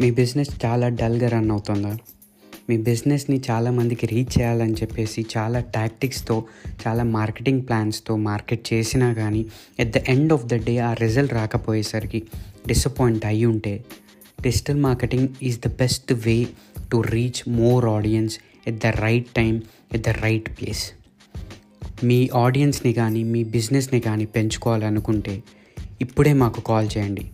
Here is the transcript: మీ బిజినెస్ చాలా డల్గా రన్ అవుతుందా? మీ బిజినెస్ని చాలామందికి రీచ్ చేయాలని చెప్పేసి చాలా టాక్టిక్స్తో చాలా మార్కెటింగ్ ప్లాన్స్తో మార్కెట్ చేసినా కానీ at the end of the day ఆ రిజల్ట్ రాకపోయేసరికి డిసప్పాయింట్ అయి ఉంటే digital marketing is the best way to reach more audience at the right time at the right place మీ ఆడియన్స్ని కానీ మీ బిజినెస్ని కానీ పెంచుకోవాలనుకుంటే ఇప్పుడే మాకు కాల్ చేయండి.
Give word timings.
మీ 0.00 0.10
బిజినెస్ 0.10 0.64
చాలా 0.64 0.88
డల్గా 0.88 1.28
రన్ 1.28 1.50
అవుతుందా? 1.50 1.98
మీ 2.70 2.78
బిజినెస్ని 2.78 3.40
చాలామందికి 3.50 4.06
రీచ్ 4.06 4.40
చేయాలని 4.40 4.72
చెప్పేసి 4.72 5.26
చాలా 5.36 5.60
టాక్టిక్స్తో 5.60 6.44
చాలా 6.86 7.02
మార్కెటింగ్ 7.02 7.62
ప్లాన్స్తో 7.62 8.16
మార్కెట్ 8.16 8.72
చేసినా 8.72 9.12
కానీ 9.12 9.46
at 9.78 9.90
the 9.90 9.96
end 10.08 10.32
of 10.32 10.44
the 10.44 10.54
day 10.54 10.78
ఆ 10.78 10.92
రిజల్ట్ 10.92 11.34
రాకపోయేసరికి 11.34 12.22
డిసప్పాయింట్ 12.66 13.26
అయి 13.26 13.44
ఉంటే 13.44 13.84
digital 14.42 14.80
marketing 14.80 15.28
is 15.42 15.60
the 15.60 15.68
best 15.68 16.12
way 16.12 16.46
to 16.92 16.96
reach 16.96 17.48
more 17.48 17.84
audience 17.84 18.38
at 18.66 18.78
the 18.78 18.86
right 18.86 19.26
time 19.26 19.62
at 19.92 20.02
the 20.02 20.08
right 20.08 20.60
place 20.60 20.84
మీ 22.04 22.30
ఆడియన్స్ని 22.34 22.92
కానీ 22.92 23.24
మీ 23.24 23.44
బిజినెస్ని 23.44 24.00
కానీ 24.00 24.24
పెంచుకోవాలనుకుంటే 24.24 25.42
ఇప్పుడే 26.00 26.32
మాకు 26.32 26.60
కాల్ 26.60 26.88
చేయండి. 26.98 27.30